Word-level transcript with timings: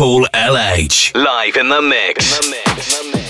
Paul 0.00 0.24
LH. 0.32 1.14
Live 1.14 1.56
in 1.56 1.68
the 1.68 1.82
mix. 1.82 2.38
In 2.38 2.50
the 2.50 3.18
mix. 3.18 3.29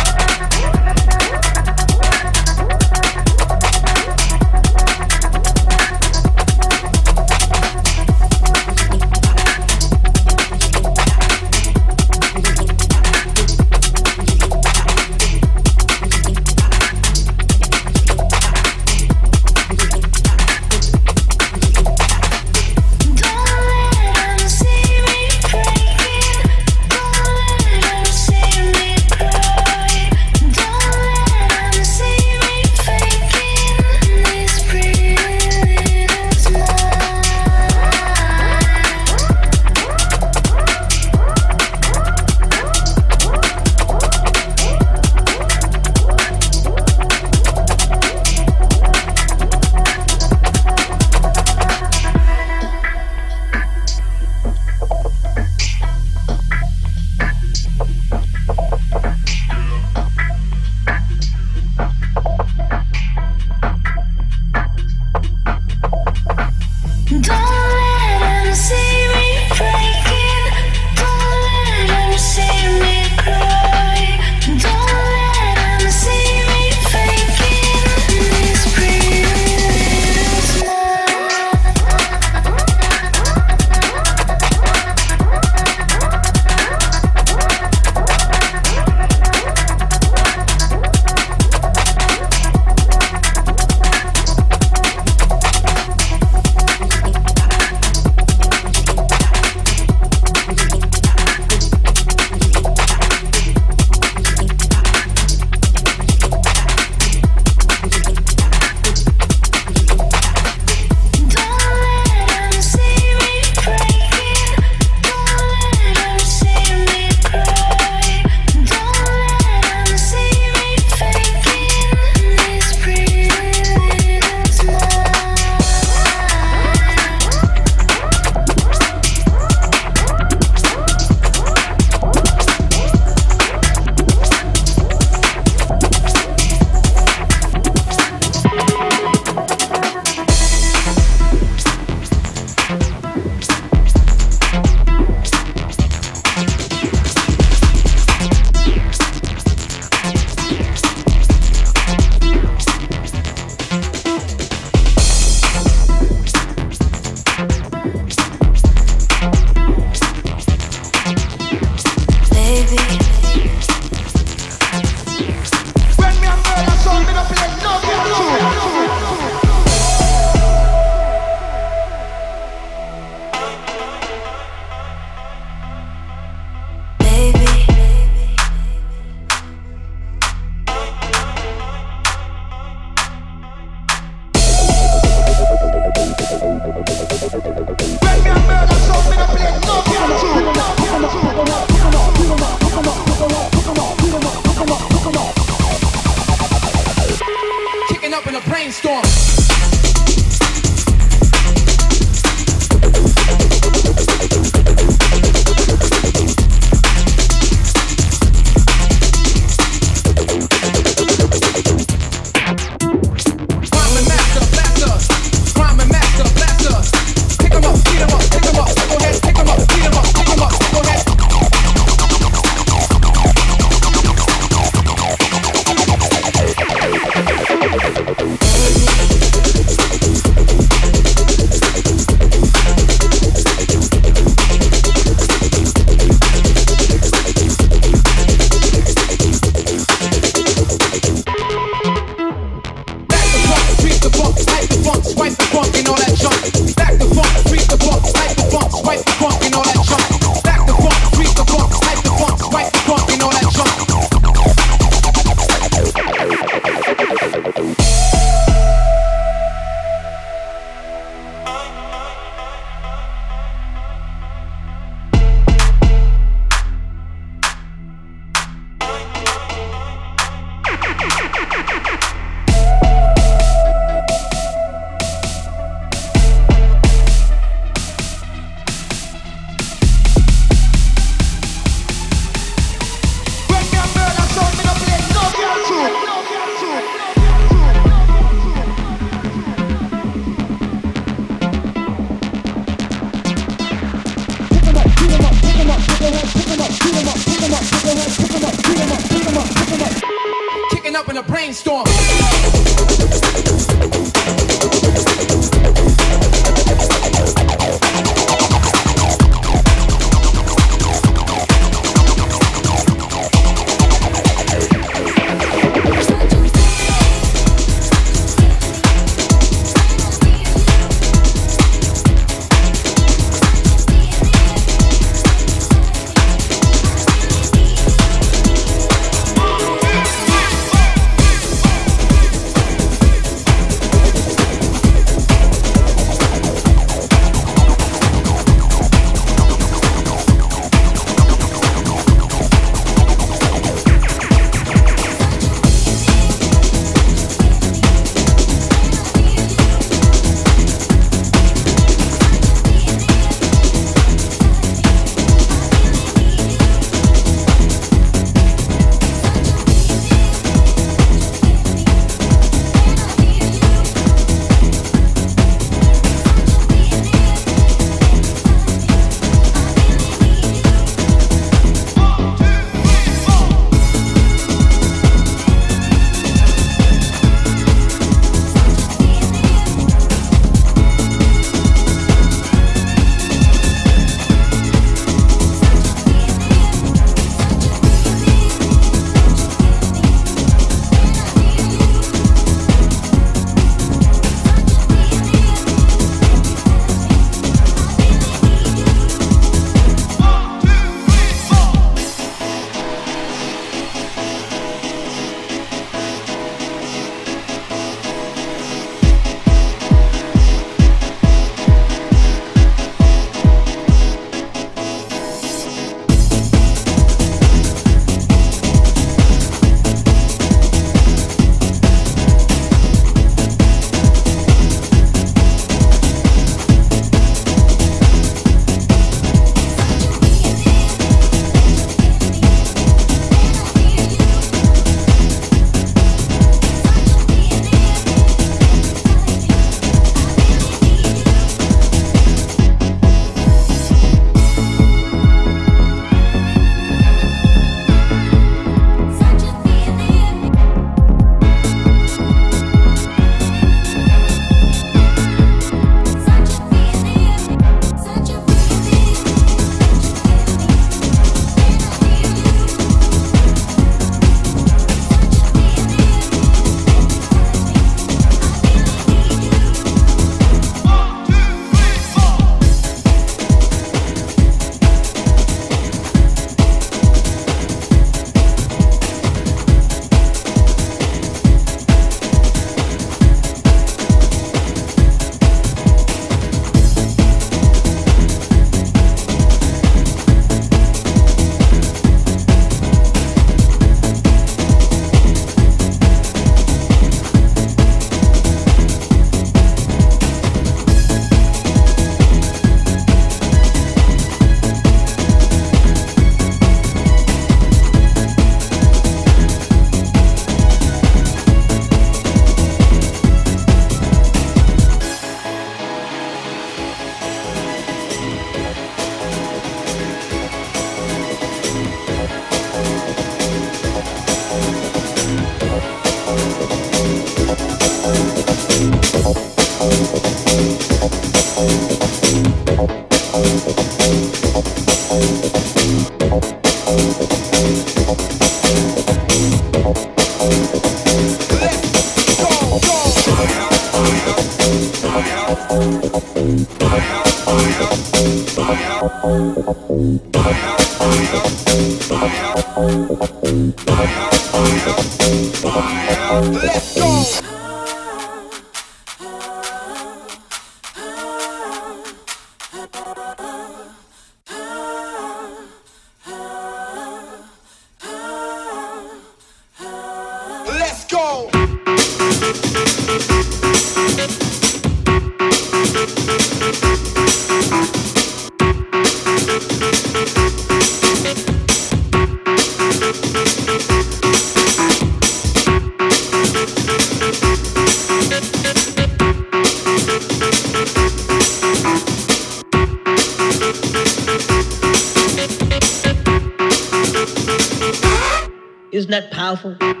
Isn't 599.11 599.29
that 599.29 599.35
powerful? 599.35 600.00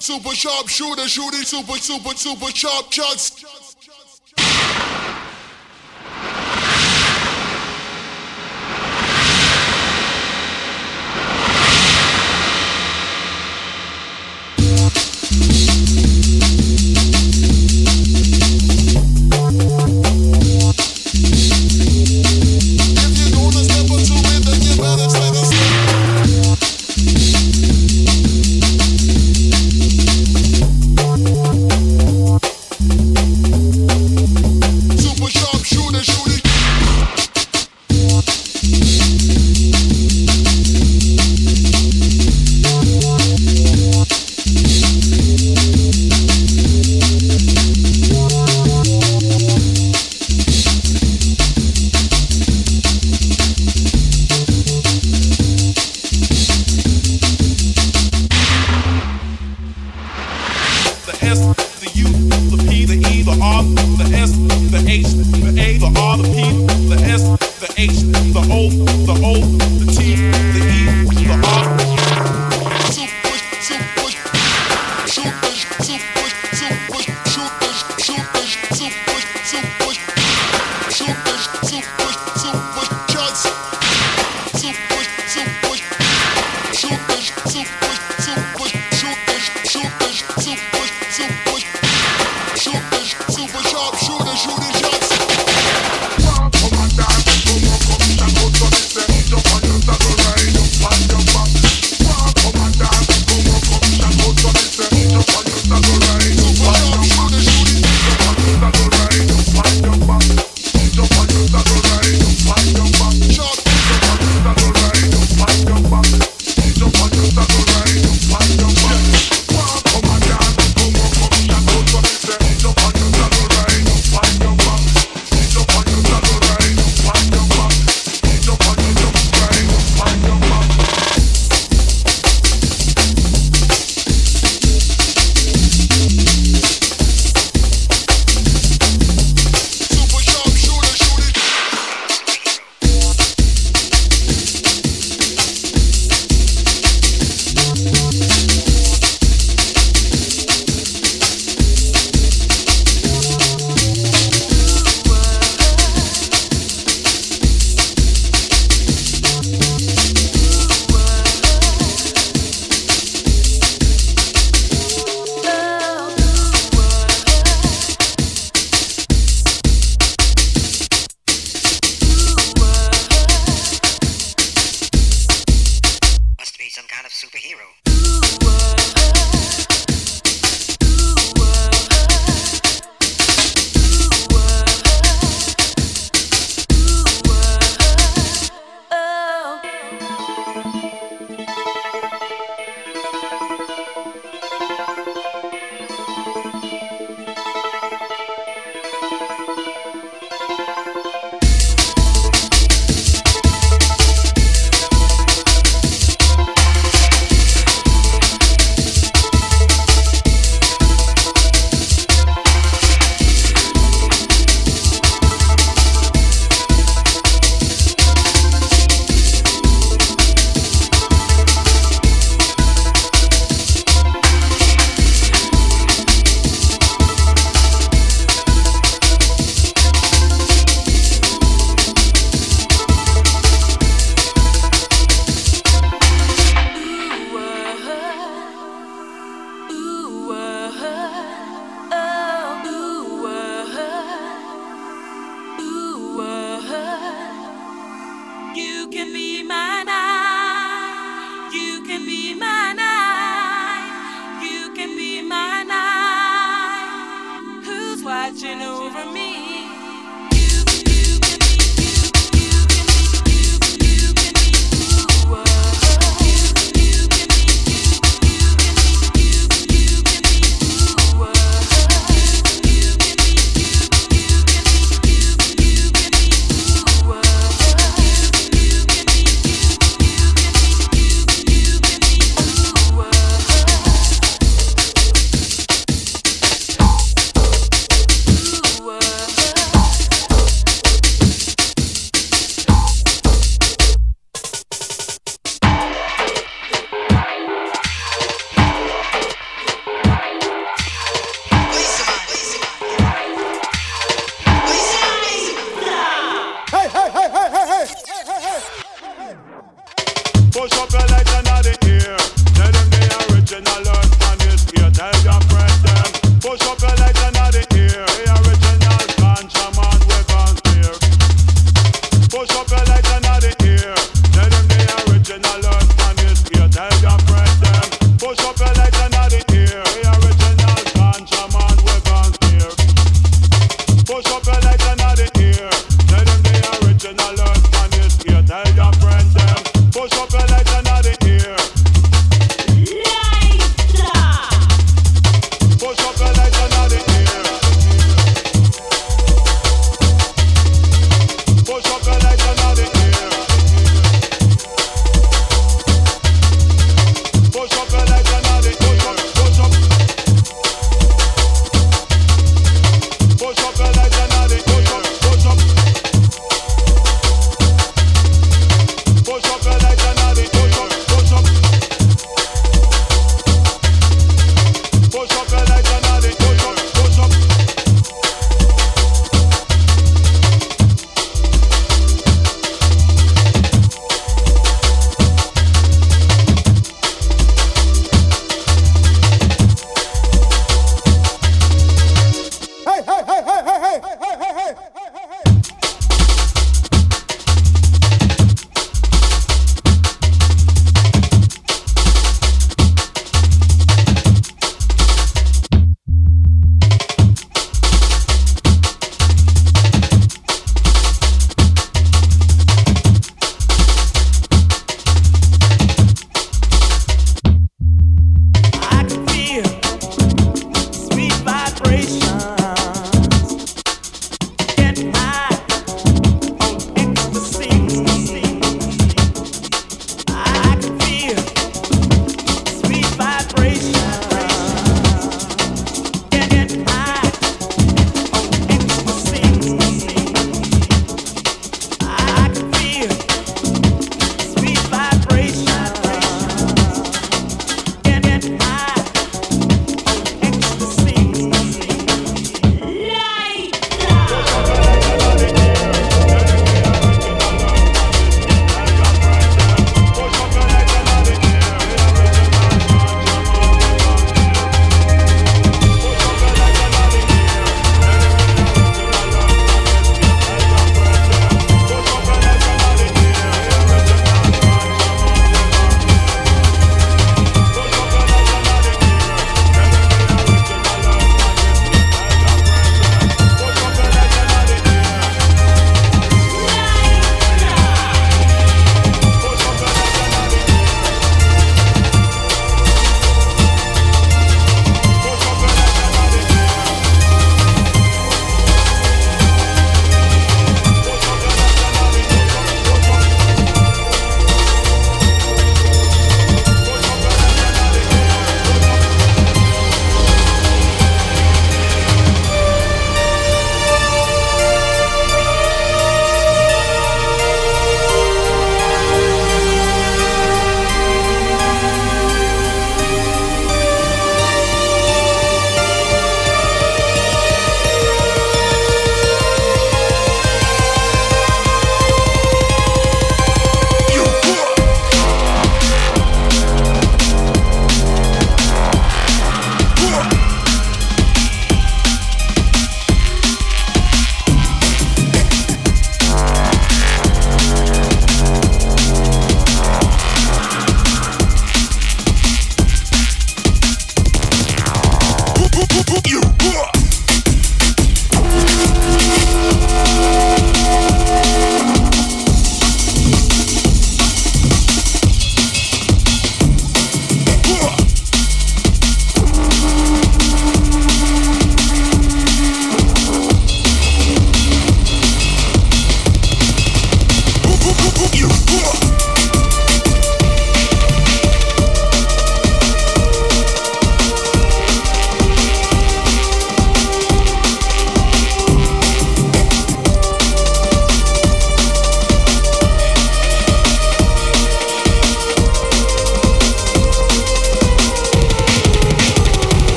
Super 0.00 0.34
sharp 0.34 0.68
shooter, 0.68 1.08
shooting 1.08 1.42
super, 1.42 1.78
super, 1.78 2.14
super 2.16 2.50
sharp 2.52 2.92
shots. 2.92 3.44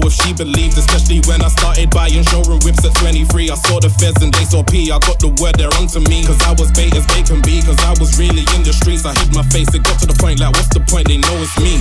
know 0.00 0.08
if 0.08 0.14
she 0.14 0.32
believed, 0.32 0.76
especially 0.78 1.20
when 1.28 1.42
I 1.42 1.48
started 1.48 1.90
buying 1.90 2.24
showroom 2.24 2.60
whips 2.64 2.84
at 2.84 2.94
23. 2.96 3.50
I 3.50 3.54
saw 3.54 3.80
the 3.80 3.90
feds 3.90 4.22
and 4.22 4.32
they 4.32 4.44
saw 4.44 4.62
P. 4.62 4.90
I 4.90 4.98
got 4.98 5.18
the 5.20 5.28
word 5.40 5.56
they're 5.56 5.72
onto 5.76 6.00
me. 6.08 6.24
Cause 6.24 6.40
I 6.42 6.52
was 6.56 6.70
bait 6.72 6.94
as 6.96 7.06
they 7.12 7.22
can 7.22 7.40
be, 7.42 7.60
cause 7.62 7.78
I 7.84 7.92
was 8.00 8.16
really 8.18 8.44
in 8.56 8.64
the 8.64 8.72
streets. 8.72 9.04
I 9.04 9.12
hid 9.14 9.32
my 9.34 9.44
face, 9.52 9.68
it 9.74 9.84
got 9.84 10.00
to 10.00 10.06
the 10.06 10.16
point 10.16 10.40
like, 10.40 10.52
what's 10.56 10.72
the 10.72 10.80
point? 10.80 11.08
They 11.08 11.20
know 11.20 11.36
it's 11.40 11.56
me. 11.60 11.76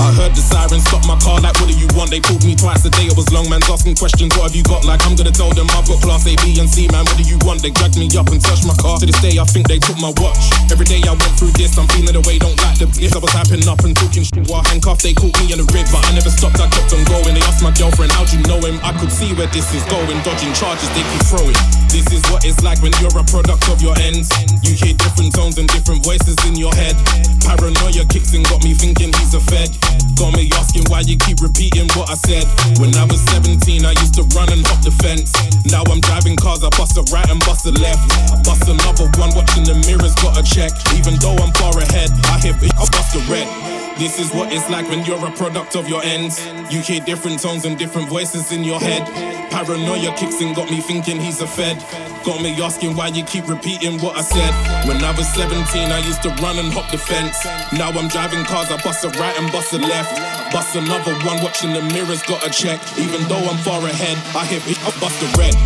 I 0.00 0.12
heard 0.12 0.36
the 0.36 0.42
sirens 0.44 0.84
stop 0.84 1.04
my 1.08 1.16
car, 1.22 1.40
like, 1.40 1.56
what 1.60 1.68
do 1.68 1.76
you 1.76 1.88
want? 1.96 2.12
They 2.12 2.20
called 2.20 2.44
me 2.44 2.54
twice 2.54 2.84
a 2.84 2.90
day, 2.90 3.08
it 3.08 3.16
was 3.16 3.32
long, 3.32 3.48
man's 3.48 3.68
asking 3.68 3.96
questions. 3.96 4.36
What 4.36 4.52
have 4.52 4.56
you 4.56 4.64
got? 4.64 4.84
Like, 4.84 5.00
I'm 5.06 5.16
gonna 5.16 5.32
tell 5.32 5.50
them 5.52 5.70
I've 5.72 5.86
got 5.88 6.02
class 6.02 6.26
A, 6.28 6.36
B, 6.44 6.58
and 6.60 6.68
C, 6.68 6.88
man. 6.92 7.06
What 7.06 7.16
do 7.16 7.24
you 7.24 7.38
want? 7.46 7.62
They 7.62 7.70
dragged 7.70 7.96
me 7.96 8.10
up 8.18 8.28
and 8.28 8.40
touched 8.42 8.66
my 8.66 8.76
car. 8.76 8.98
To 8.98 9.06
this 9.06 9.18
day, 9.22 9.38
I 9.38 9.46
think 9.46 9.68
they 9.68 9.78
took 9.78 9.96
my 9.98 10.12
watch. 10.20 10.50
Every 10.68 10.86
day 10.86 11.00
I 11.06 11.14
went 11.14 11.34
through 11.38 11.54
this, 11.56 11.78
I'm 11.78 11.88
feeling 11.94 12.12
the 12.12 12.22
way, 12.26 12.38
don't 12.38 12.58
like 12.66 12.82
the 12.82 12.90
gift. 12.90 13.14
I 13.14 13.20
was 13.22 13.32
hyping 13.32 13.64
up 13.70 13.80
and 13.86 13.94
talking 13.94 14.26
shit 14.26 14.44
while 14.50 14.66
handcuffed. 14.66 15.06
They 15.06 15.14
caught 15.14 15.34
me 15.40 15.54
in 15.54 15.58
the 15.62 15.66
rib, 15.70 15.86
but 15.94 16.02
I 16.04 16.10
never 16.12 16.30
stopped, 16.30 16.58
I 16.58 16.66
kept 16.68 16.90
on 16.92 17.02
going. 17.06 17.34
They 17.38 17.45
bust 17.46 17.62
my 17.62 17.70
girlfriend, 17.78 18.10
how'd 18.10 18.26
you 18.34 18.42
know 18.50 18.58
him? 18.58 18.82
I 18.82 18.90
could 18.98 19.12
see 19.14 19.30
where 19.38 19.46
this 19.54 19.70
is 19.70 19.86
going, 19.86 20.18
dodging 20.26 20.50
charges, 20.50 20.90
they 20.98 21.06
keep 21.06 21.22
throwing. 21.30 21.54
This 21.94 22.02
is 22.10 22.20
what 22.26 22.42
it's 22.42 22.58
like 22.66 22.82
when 22.82 22.90
you're 22.98 23.14
a 23.14 23.22
product 23.30 23.70
of 23.70 23.78
your 23.80 23.94
ends. 24.02 24.34
You 24.66 24.74
hear 24.74 24.98
different 24.98 25.30
tones 25.30 25.56
and 25.56 25.70
different 25.70 26.02
voices 26.02 26.34
in 26.50 26.58
your 26.58 26.74
head. 26.74 26.98
Paranoia 27.46 28.02
kicks 28.10 28.34
in, 28.34 28.42
got 28.50 28.66
me 28.66 28.74
thinking 28.74 29.14
he's 29.22 29.32
a 29.38 29.40
fed. 29.40 29.70
Got 30.18 30.34
me 30.34 30.50
asking 30.58 30.90
why 30.90 31.06
you 31.06 31.16
keep 31.22 31.38
repeating 31.38 31.86
what 31.94 32.10
I 32.10 32.18
said. 32.18 32.44
When 32.82 32.90
I 32.98 33.06
was 33.06 33.22
17, 33.30 33.86
I 33.86 33.94
used 33.94 34.18
to 34.18 34.26
run 34.34 34.50
and 34.50 34.66
hop 34.66 34.82
the 34.82 34.90
fence. 34.98 35.30
Now 35.70 35.86
I'm 35.86 36.02
driving 36.02 36.34
cars, 36.34 36.66
I 36.66 36.70
bust 36.74 36.98
a 36.98 37.06
right 37.14 37.30
and 37.30 37.38
bust 37.46 37.64
a 37.66 37.72
left. 37.72 38.02
I 38.34 38.42
bust 38.42 38.66
another 38.66 39.06
one, 39.22 39.30
watching 39.38 39.62
the 39.62 39.78
mirrors, 39.86 40.18
gotta 40.18 40.42
check. 40.42 40.74
Even 40.98 41.14
though 41.22 41.38
I'm 41.38 41.54
far 41.54 41.78
ahead, 41.78 42.10
I 42.26 42.42
hit 42.42 42.58
it, 42.58 42.74
I 42.74 42.84
bust 42.90 43.14
a 43.14 43.22
red. 43.30 43.85
This 43.98 44.18
is 44.20 44.30
what 44.34 44.52
it's 44.52 44.68
like 44.68 44.86
when 44.90 45.06
you're 45.06 45.26
a 45.26 45.30
product 45.32 45.74
of 45.74 45.88
your 45.88 46.02
ends. 46.02 46.44
You 46.70 46.80
hear 46.80 47.00
different 47.00 47.40
tones 47.40 47.64
and 47.64 47.78
different 47.78 48.10
voices 48.10 48.52
in 48.52 48.62
your 48.62 48.78
head. 48.78 49.08
Paranoia 49.50 50.14
kicks 50.14 50.38
in, 50.42 50.52
got 50.52 50.70
me 50.70 50.82
thinking 50.82 51.18
he's 51.18 51.40
a 51.40 51.46
fed. 51.46 51.78
Got 52.22 52.42
me 52.42 52.52
asking 52.60 52.94
why 52.94 53.08
you 53.08 53.24
keep 53.24 53.48
repeating 53.48 53.98
what 54.02 54.14
I 54.14 54.20
said. 54.20 54.52
When 54.86 55.02
I 55.02 55.16
was 55.16 55.26
17, 55.32 55.90
I 55.90 56.00
used 56.00 56.22
to 56.24 56.28
run 56.44 56.58
and 56.58 56.70
hop 56.74 56.90
the 56.92 56.98
fence. 56.98 57.42
Now 57.72 57.88
I'm 57.88 58.08
driving 58.08 58.44
cars, 58.44 58.70
I 58.70 58.76
bust 58.82 59.02
a 59.04 59.08
right 59.16 59.38
and 59.40 59.50
bust 59.50 59.72
a 59.72 59.78
left. 59.78 60.12
Bust 60.52 60.76
another 60.76 61.14
one, 61.24 61.42
watching 61.42 61.72
the 61.72 61.80
mirrors, 61.80 62.22
got 62.24 62.46
a 62.46 62.50
check. 62.50 62.78
Even 62.98 63.26
though 63.28 63.48
I'm 63.48 63.56
far 63.64 63.80
ahead, 63.80 64.18
I 64.36 64.44
hit 64.44 64.60
I 64.84 64.92
bust 65.00 65.22
a 65.24 65.28
red. 65.40 65.56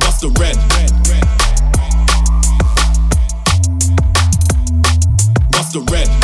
Bust 0.00 0.24
a 0.24 0.30
red. 0.40 0.75
the 5.76 5.82
red. 5.92 6.15